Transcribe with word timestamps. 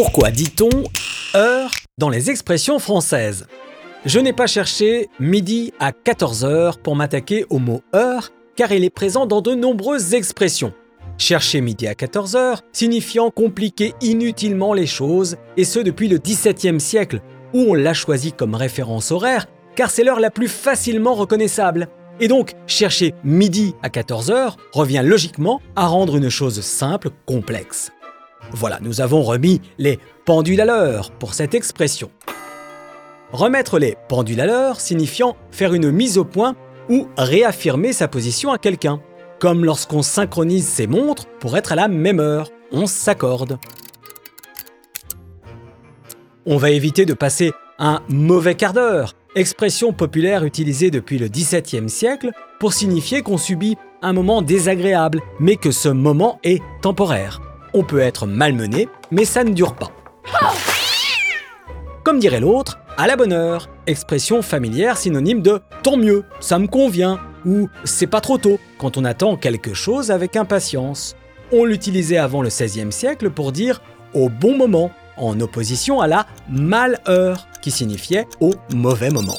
Pourquoi 0.00 0.30
dit-on 0.30 0.84
heure 1.34 1.72
dans 1.98 2.08
les 2.08 2.30
expressions 2.30 2.78
françaises? 2.78 3.48
Je 4.04 4.20
n'ai 4.20 4.32
pas 4.32 4.46
cherché 4.46 5.08
midi 5.18 5.72
à 5.80 5.90
14h 5.90 6.78
pour 6.80 6.94
m'attaquer 6.94 7.44
au 7.50 7.58
mot 7.58 7.82
heure 7.96 8.30
car 8.54 8.70
il 8.70 8.84
est 8.84 8.90
présent 8.90 9.26
dans 9.26 9.40
de 9.40 9.56
nombreuses 9.56 10.14
expressions. 10.14 10.72
Chercher 11.18 11.60
midi 11.60 11.88
à 11.88 11.94
14h 11.94 12.60
signifiant 12.72 13.32
compliquer 13.32 13.92
inutilement 14.00 14.72
les 14.72 14.86
choses 14.86 15.36
et 15.56 15.64
ce 15.64 15.80
depuis 15.80 16.06
le 16.06 16.18
XVIIe 16.18 16.78
siècle 16.78 17.20
où 17.52 17.62
on 17.70 17.74
l'a 17.74 17.92
choisi 17.92 18.30
comme 18.30 18.54
référence 18.54 19.10
horaire 19.10 19.46
car 19.74 19.90
c'est 19.90 20.04
l'heure 20.04 20.20
la 20.20 20.30
plus 20.30 20.46
facilement 20.46 21.14
reconnaissable. 21.14 21.88
Et 22.20 22.28
donc, 22.28 22.54
chercher 22.68 23.14
midi 23.24 23.74
à 23.82 23.88
14h 23.88 24.54
revient 24.72 25.02
logiquement 25.04 25.60
à 25.74 25.88
rendre 25.88 26.14
une 26.14 26.30
chose 26.30 26.60
simple 26.60 27.10
complexe. 27.26 27.90
Voilà, 28.52 28.78
nous 28.80 29.00
avons 29.00 29.22
remis 29.22 29.60
les 29.78 29.98
pendules 30.24 30.60
à 30.60 30.64
l'heure 30.64 31.10
pour 31.10 31.34
cette 31.34 31.54
expression. 31.54 32.10
Remettre 33.32 33.78
les 33.78 33.96
pendules 34.08 34.40
à 34.40 34.46
l'heure 34.46 34.80
signifiant 34.80 35.36
faire 35.50 35.74
une 35.74 35.90
mise 35.90 36.16
au 36.16 36.24
point 36.24 36.56
ou 36.88 37.08
réaffirmer 37.18 37.92
sa 37.92 38.08
position 38.08 38.52
à 38.52 38.58
quelqu'un, 38.58 39.00
comme 39.38 39.64
lorsqu'on 39.64 40.02
synchronise 40.02 40.66
ses 40.66 40.86
montres 40.86 41.26
pour 41.38 41.56
être 41.56 41.72
à 41.72 41.76
la 41.76 41.88
même 41.88 42.20
heure, 42.20 42.50
on 42.72 42.86
s'accorde. 42.86 43.58
On 46.46 46.56
va 46.56 46.70
éviter 46.70 47.04
de 47.04 47.12
passer 47.12 47.52
un 47.78 48.02
mauvais 48.08 48.54
quart 48.54 48.72
d'heure, 48.72 49.14
expression 49.34 49.92
populaire 49.92 50.44
utilisée 50.44 50.90
depuis 50.90 51.18
le 51.18 51.28
XVIIe 51.28 51.90
siècle 51.90 52.30
pour 52.58 52.72
signifier 52.72 53.22
qu'on 53.22 53.38
subit 53.38 53.76
un 54.00 54.12
moment 54.12 54.42
désagréable, 54.42 55.20
mais 55.38 55.56
que 55.56 55.70
ce 55.70 55.88
moment 55.88 56.40
est 56.42 56.62
temporaire. 56.80 57.40
On 57.74 57.84
peut 57.84 58.00
être 58.00 58.26
malmené, 58.26 58.88
mais 59.10 59.24
ça 59.24 59.44
ne 59.44 59.52
dure 59.52 59.74
pas. 59.74 59.90
Comme 62.02 62.18
dirait 62.18 62.40
l'autre, 62.40 62.78
à 62.96 63.06
la 63.06 63.16
bonne 63.16 63.32
heure, 63.32 63.68
expression 63.86 64.40
familière 64.40 64.96
synonyme 64.96 65.42
de 65.42 65.60
tant 65.82 65.96
mieux, 65.96 66.24
ça 66.40 66.58
me 66.58 66.66
convient, 66.66 67.20
ou 67.44 67.68
c'est 67.84 68.06
pas 68.06 68.20
trop 68.20 68.38
tôt, 68.38 68.58
quand 68.78 68.96
on 68.96 69.04
attend 69.04 69.36
quelque 69.36 69.74
chose 69.74 70.10
avec 70.10 70.36
impatience. 70.36 71.14
On 71.52 71.64
l'utilisait 71.64 72.16
avant 72.16 72.42
le 72.42 72.48
XVIe 72.48 72.92
siècle 72.92 73.30
pour 73.30 73.52
dire 73.52 73.82
au 74.14 74.28
bon 74.28 74.56
moment, 74.56 74.90
en 75.16 75.38
opposition 75.40 76.00
à 76.00 76.06
la 76.06 76.26
malheur, 76.48 77.46
qui 77.60 77.70
signifiait 77.70 78.26
au 78.40 78.54
mauvais 78.74 79.10
moment. 79.10 79.36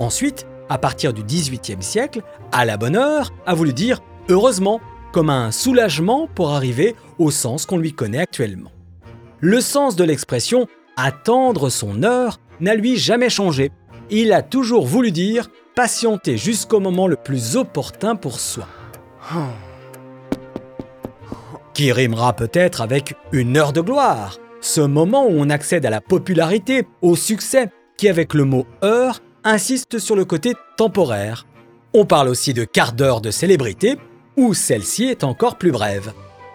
Ensuite, 0.00 0.46
à 0.68 0.78
partir 0.78 1.12
du 1.12 1.22
XVIIIe 1.22 1.82
siècle, 1.82 2.22
à 2.52 2.64
la 2.64 2.76
bonne 2.76 2.96
heure 2.96 3.32
a 3.46 3.54
voulu 3.54 3.72
dire 3.72 4.00
heureusement, 4.28 4.80
comme 5.12 5.30
un 5.30 5.50
soulagement 5.50 6.28
pour 6.34 6.50
arriver 6.50 6.94
au 7.18 7.30
sens 7.30 7.66
qu'on 7.66 7.78
lui 7.78 7.92
connaît 7.92 8.18
actuellement. 8.18 8.72
Le 9.40 9.60
sens 9.60 9.96
de 9.96 10.04
l'expression 10.04 10.66
attendre 10.96 11.70
son 11.70 12.02
heure 12.02 12.38
n'a 12.60 12.74
lui 12.74 12.96
jamais 12.96 13.30
changé. 13.30 13.70
Il 14.10 14.32
a 14.32 14.42
toujours 14.42 14.86
voulu 14.86 15.12
dire 15.12 15.48
patienter 15.74 16.36
jusqu'au 16.36 16.80
moment 16.80 17.06
le 17.06 17.16
plus 17.16 17.56
opportun 17.56 18.16
pour 18.16 18.38
soi. 18.38 18.66
Qui 21.74 21.92
rimera 21.92 22.34
peut-être 22.34 22.82
avec 22.82 23.14
une 23.32 23.56
heure 23.56 23.72
de 23.72 23.80
gloire, 23.80 24.38
ce 24.60 24.80
moment 24.80 25.24
où 25.26 25.32
on 25.32 25.48
accède 25.48 25.86
à 25.86 25.90
la 25.90 26.02
popularité, 26.02 26.86
au 27.00 27.16
succès, 27.16 27.70
qui 27.96 28.08
avec 28.08 28.34
le 28.34 28.44
mot 28.44 28.66
heure 28.84 29.20
insiste 29.44 29.98
sur 29.98 30.16
le 30.16 30.24
côté 30.24 30.54
temporaire. 30.76 31.46
On 31.94 32.04
parle 32.04 32.28
aussi 32.28 32.52
de 32.52 32.64
quart 32.64 32.92
d'heure 32.92 33.20
de 33.20 33.30
célébrité, 33.30 33.96
où 34.36 34.54
celle-ci 34.54 35.04
est 35.04 35.24
encore 35.24 35.56
plus 35.56 35.72
brève. 35.72 36.12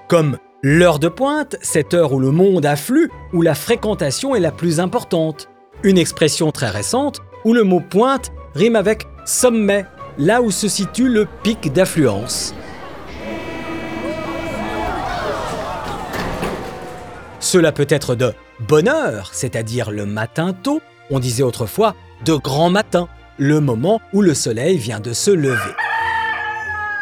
Comme 0.07 0.37
l'heure 0.61 0.99
de 0.99 1.07
pointe, 1.07 1.55
cette 1.61 1.93
heure 1.93 2.13
où 2.13 2.19
le 2.19 2.31
monde 2.31 2.65
afflue, 2.65 3.11
où 3.33 3.41
la 3.41 3.55
fréquentation 3.55 4.35
est 4.35 4.39
la 4.39 4.51
plus 4.51 4.79
importante. 4.79 5.49
Une 5.83 5.97
expression 5.97 6.51
très 6.51 6.69
récente 6.69 7.21
où 7.43 7.53
le 7.53 7.63
mot 7.63 7.79
pointe 7.79 8.31
rime 8.55 8.75
avec 8.75 9.05
sommet, 9.25 9.85
là 10.17 10.41
où 10.41 10.51
se 10.51 10.67
situe 10.67 11.09
le 11.09 11.27
pic 11.43 11.71
d'affluence. 11.73 12.53
Cela 17.39 17.71
peut 17.71 17.85
être 17.89 18.15
de 18.15 18.33
bonne 18.67 18.87
heure, 18.87 19.29
c'est-à-dire 19.33 19.91
le 19.91 20.07
matin 20.07 20.53
tôt. 20.53 20.81
On 21.11 21.19
disait 21.19 21.43
autrefois 21.43 21.95
de 22.25 22.33
grand 22.33 22.71
matin, 22.71 23.07
le 23.37 23.59
moment 23.59 24.01
où 24.13 24.21
le 24.21 24.33
soleil 24.33 24.77
vient 24.77 24.99
de 24.99 25.13
se 25.13 25.29
lever. 25.29 25.75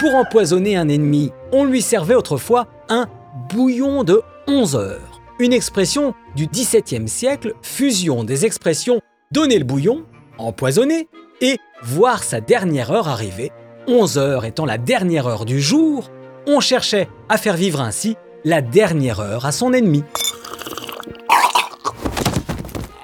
Pour 0.04 0.16
empoisonner 0.16 0.76
un 0.76 0.90
ennemi, 0.90 1.32
on 1.54 1.64
lui 1.64 1.82
servait 1.82 2.14
autrefois 2.14 2.68
un 2.90 3.08
bouillon 3.48 4.04
de 4.04 4.22
11 4.48 4.76
heures. 4.76 5.22
Une 5.40 5.54
expression 5.54 6.14
du 6.36 6.46
XVIIe 6.48 7.08
siècle, 7.08 7.54
fusion 7.62 8.26
des 8.26 8.46
expressions 8.46 9.00
donner 9.32 9.58
le 9.58 9.64
bouillon, 9.64 10.04
empoisonner, 10.38 11.08
et 11.40 11.58
voir 11.84 12.22
sa 12.22 12.42
dernière 12.42 12.92
heure 12.92 13.08
arriver. 13.08 13.54
11 13.88 14.18
heures 14.18 14.44
étant 14.44 14.66
la 14.66 14.78
dernière 14.78 15.26
heure 15.26 15.46
du 15.46 15.62
jour, 15.62 16.12
on 16.48 16.60
cherchait 16.60 17.08
à 17.30 17.38
faire 17.38 17.56
vivre 17.56 17.80
ainsi 17.80 18.18
la 18.44 18.62
dernière 18.62 19.22
heure 19.22 19.46
à 19.46 19.54
son 19.54 19.72
ennemi. 19.72 20.04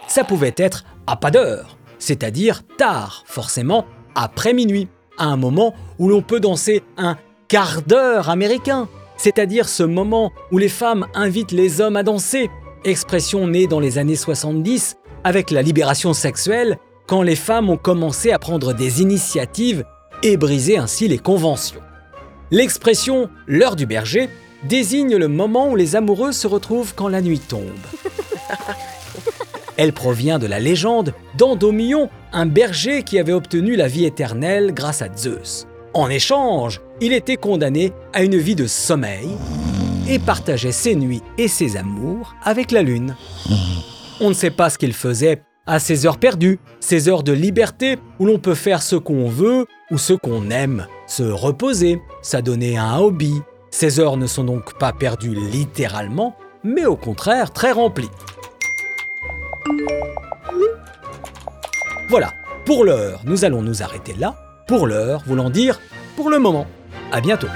Ça 0.09 0.25
pouvait 0.25 0.55
être 0.57 0.83
à 1.07 1.15
pas 1.15 1.31
d'heure, 1.31 1.77
c'est-à-dire 1.97 2.63
tard, 2.77 3.23
forcément 3.25 3.85
après 4.15 4.51
minuit 4.51 4.89
à 5.19 5.25
un 5.25 5.37
moment 5.37 5.75
où 5.99 6.09
l'on 6.09 6.23
peut 6.23 6.39
danser 6.39 6.81
un 6.97 7.17
quart 7.47 7.83
d'heure 7.83 8.29
américain, 8.29 8.87
c'est-à-dire 9.17 9.69
ce 9.69 9.83
moment 9.83 10.31
où 10.51 10.57
les 10.57 10.69
femmes 10.69 11.05
invitent 11.13 11.51
les 11.51 11.81
hommes 11.81 11.97
à 11.97 12.03
danser, 12.03 12.49
expression 12.83 13.45
née 13.45 13.67
dans 13.67 13.79
les 13.79 13.97
années 13.97 14.15
70 14.15 14.97
avec 15.23 15.51
la 15.51 15.61
libération 15.61 16.13
sexuelle, 16.13 16.77
quand 17.05 17.21
les 17.21 17.35
femmes 17.35 17.69
ont 17.69 17.77
commencé 17.77 18.31
à 18.31 18.39
prendre 18.39 18.73
des 18.73 19.01
initiatives 19.01 19.83
et 20.23 20.37
briser 20.37 20.77
ainsi 20.77 21.07
les 21.07 21.17
conventions. 21.17 21.81
L'expression 22.51 23.29
l'heure 23.47 23.75
du 23.75 23.85
berger 23.85 24.29
désigne 24.63 25.15
le 25.15 25.27
moment 25.27 25.69
où 25.69 25.75
les 25.75 25.95
amoureux 25.95 26.31
se 26.31 26.47
retrouvent 26.47 26.93
quand 26.95 27.07
la 27.07 27.21
nuit 27.21 27.39
tombe. 27.39 27.63
Elle 29.77 29.93
provient 29.93 30.39
de 30.39 30.47
la 30.47 30.59
légende 30.59 31.13
d'Endomillon, 31.37 32.09
un 32.31 32.45
berger 32.45 33.03
qui 33.03 33.19
avait 33.19 33.33
obtenu 33.33 33.75
la 33.75 33.87
vie 33.87 34.05
éternelle 34.05 34.73
grâce 34.73 35.01
à 35.01 35.07
Zeus. 35.15 35.67
En 35.93 36.09
échange, 36.09 36.81
il 37.01 37.13
était 37.13 37.37
condamné 37.37 37.91
à 38.13 38.23
une 38.23 38.37
vie 38.37 38.55
de 38.55 38.67
sommeil 38.67 39.29
et 40.07 40.19
partageait 40.19 40.71
ses 40.71 40.95
nuits 40.95 41.23
et 41.37 41.47
ses 41.47 41.77
amours 41.77 42.35
avec 42.43 42.71
la 42.71 42.81
lune. 42.81 43.15
On 44.21 44.29
ne 44.29 44.33
sait 44.33 44.51
pas 44.51 44.69
ce 44.69 44.77
qu'il 44.77 44.93
faisait 44.93 45.41
à 45.65 45.79
ces 45.79 46.05
heures 46.05 46.17
perdues, 46.17 46.59
ces 46.79 47.09
heures 47.09 47.23
de 47.23 47.31
liberté 47.31 47.97
où 48.19 48.25
l'on 48.25 48.39
peut 48.39 48.55
faire 48.55 48.81
ce 48.81 48.95
qu'on 48.95 49.27
veut 49.27 49.65
ou 49.91 49.97
ce 49.97 50.13
qu'on 50.13 50.49
aime, 50.49 50.87
se 51.07 51.23
reposer, 51.23 52.01
s'adonner 52.21 52.77
à 52.77 52.85
un 52.85 52.99
hobby. 52.99 53.41
Ces 53.71 53.99
heures 53.99 54.17
ne 54.17 54.27
sont 54.27 54.43
donc 54.43 54.77
pas 54.79 54.93
perdues 54.93 55.35
littéralement, 55.35 56.35
mais 56.63 56.85
au 56.85 56.95
contraire 56.95 57.51
très 57.51 57.71
remplies. 57.71 58.09
Voilà, 62.09 62.33
pour 62.65 62.85
l'heure, 62.85 63.21
nous 63.23 63.45
allons 63.45 63.61
nous 63.61 63.83
arrêter 63.83 64.15
là. 64.15 64.33
Pour 64.67 64.87
l'heure, 64.87 65.21
voulant 65.27 65.51
dire 65.51 65.79
pour 66.15 66.31
le 66.31 66.39
moment. 66.39 66.65
À 67.11 67.21
bientôt. 67.21 67.47